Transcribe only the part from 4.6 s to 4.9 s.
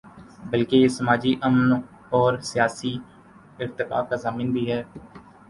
ہے۔